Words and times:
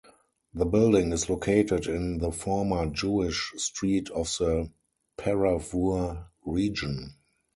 The 0.55 0.65
building 0.65 1.13
is 1.13 1.29
located 1.29 1.85
in 1.85 2.17
the 2.17 2.31
former 2.31 2.87
Jewish 2.89 3.53
Street 3.57 4.09
of 4.09 4.25
the 4.39 4.71
Paravur 5.19 6.25
region. 6.43 7.17